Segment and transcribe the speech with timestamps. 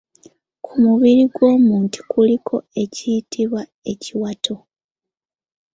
[0.63, 3.61] Ku mubiri gw’omuntu kuliko ekiyitibwa
[3.91, 4.55] Ekiwato.